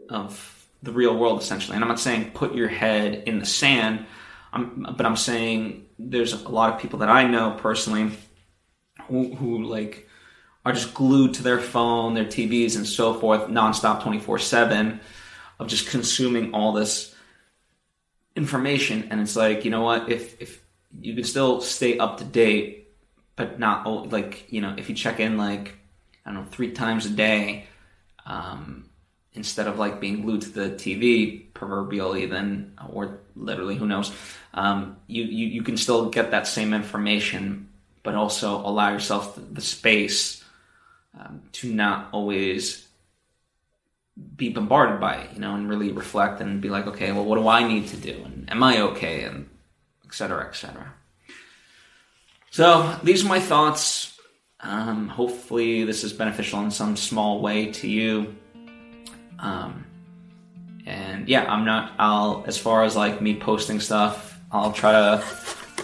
of 0.10 0.68
the 0.84 0.92
real 0.92 1.18
world 1.18 1.42
essentially 1.42 1.76
and 1.76 1.84
i'm 1.84 1.90
not 1.90 2.00
saying 2.00 2.32
put 2.32 2.54
your 2.54 2.68
head 2.68 3.24
in 3.26 3.40
the 3.40 3.46
sand 3.46 4.06
I'm, 4.54 4.88
but 4.96 5.06
i'm 5.06 5.16
saying 5.16 5.86
there's 6.00 6.34
a 6.34 6.50
lot 6.50 6.74
of 6.74 6.80
people 6.80 7.00
that 7.00 7.10
i 7.10 7.26
know 7.26 7.56
personally 7.58 8.12
who, 9.08 9.34
who 9.36 9.64
like 9.64 10.08
are 10.66 10.74
just 10.74 10.94
glued 10.94 11.34
to 11.36 11.44
their 11.44 11.60
phone 11.60 12.14
their 12.14 12.26
tvs 12.26 12.76
and 12.76 12.86
so 12.86 13.14
forth 13.14 13.48
nonstop 13.50 14.02
24-7 14.02 15.00
of 15.60 15.68
just 15.68 15.90
consuming 15.90 16.54
all 16.54 16.74
this 16.74 17.16
information. 18.38 19.08
And 19.10 19.20
it's 19.20 19.36
like 19.36 19.66
you 19.66 19.72
know 19.72 19.82
what? 19.82 20.10
If 20.10 20.40
if 20.42 20.62
you 21.02 21.16
can 21.16 21.26
still 21.26 21.60
stay 21.60 21.98
up 21.98 22.18
to 22.20 22.24
date 22.24 22.94
but 23.36 23.60
not 23.60 24.12
like 24.12 24.52
you 24.52 24.62
know 24.62 24.74
if 24.78 24.90
you 24.90 24.96
check 24.96 25.20
in 25.20 25.38
like 25.38 25.78
I 26.26 26.32
don't 26.32 26.46
know 26.46 26.50
three 26.50 26.72
times 26.72 27.06
a 27.06 27.10
day 27.10 27.66
um, 28.26 28.90
instead 29.34 29.68
of 29.68 29.78
like 29.78 30.00
being 30.00 30.22
glued 30.22 30.42
to 30.44 30.50
the 30.50 30.70
TV 30.70 31.54
proverbially 31.54 32.26
then 32.26 32.74
or 32.90 33.20
literally 33.36 33.76
who 33.76 33.86
knows 33.86 34.12
um, 34.54 34.98
you, 35.08 35.24
you 35.24 35.48
you 35.48 35.62
can 35.62 35.78
still 35.78 36.10
get 36.10 36.32
that 36.32 36.48
same 36.48 36.74
information 36.74 37.67
but 38.08 38.16
also 38.16 38.56
allow 38.70 38.90
yourself 38.90 39.38
the, 39.52 39.60
space 39.60 40.42
um, 41.20 41.42
to 41.52 41.74
not 41.74 42.08
always 42.14 42.88
be 44.38 44.48
bombarded 44.48 45.02
by 45.02 45.16
it 45.16 45.34
you 45.34 45.42
know 45.42 45.54
and 45.56 45.70
really 45.70 45.92
reflect 45.92 46.40
and 46.40 46.62
be 46.62 46.70
like 46.70 46.88
okay 46.88 47.12
well 47.12 47.26
what 47.26 47.36
do 47.36 47.46
I 47.50 47.68
need 47.68 47.88
to 47.90 47.98
do 47.98 48.16
and 48.24 48.50
am 48.50 48.64
I 48.64 48.80
okay 48.80 49.24
and 49.24 49.50
etc 50.06 50.48
etc 50.48 50.94
so 52.58 52.98
these 53.04 53.24
are 53.24 53.28
my 53.28 53.40
thoughts. 53.40 54.18
Um, 54.60 55.10
hopefully, 55.10 55.84
this 55.84 56.04
is 56.04 56.12
beneficial 56.12 56.60
in 56.62 56.72
some 56.72 56.98
small 56.98 57.40
way 57.40 57.72
to 57.74 57.88
you. 57.88 58.36
Um, 59.38 59.86
and 60.88 61.30
yeah, 61.30 61.46
I'm 61.46 61.66
not. 61.66 61.92
I'll 62.00 62.44
as 62.48 62.58
far 62.58 62.84
as 62.84 62.96
like 62.96 63.22
me 63.22 63.36
posting 63.40 63.80
stuff, 63.80 64.40
I'll 64.52 64.74
try 64.74 64.92
to. 64.92 65.24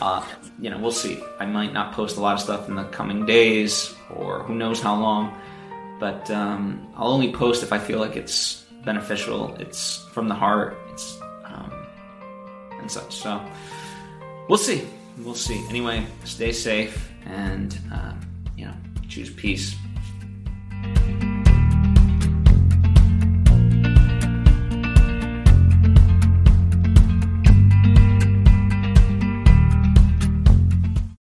Uh, 0.01 0.25
you 0.59 0.69
know, 0.69 0.77
we'll 0.77 0.91
see. 0.91 1.21
I 1.39 1.45
might 1.45 1.73
not 1.73 1.93
post 1.93 2.17
a 2.17 2.21
lot 2.21 2.33
of 2.33 2.41
stuff 2.41 2.67
in 2.67 2.75
the 2.75 2.85
coming 2.85 3.25
days, 3.25 3.93
or 4.09 4.43
who 4.43 4.55
knows 4.55 4.81
how 4.81 4.95
long. 4.95 5.37
But 5.99 6.29
um, 6.31 6.87
I'll 6.95 7.11
only 7.11 7.31
post 7.31 7.63
if 7.63 7.71
I 7.71 7.79
feel 7.79 7.99
like 7.99 8.15
it's 8.15 8.65
beneficial. 8.83 9.55
It's 9.55 10.05
from 10.11 10.27
the 10.27 10.35
heart. 10.35 10.77
It's 10.91 11.19
um, 11.45 11.71
and 12.79 12.91
such. 12.91 13.15
So 13.15 13.41
we'll 14.49 14.57
see 14.57 14.85
we'll 15.19 15.35
see. 15.35 15.65
Anyway, 15.69 16.05
stay 16.23 16.51
safe 16.51 17.11
and, 17.25 17.77
um, 17.91 18.19
you 18.57 18.65
know, 18.65 18.73
choose 19.07 19.29
peace. 19.29 19.75